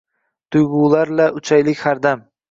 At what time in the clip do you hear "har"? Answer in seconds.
1.83-2.01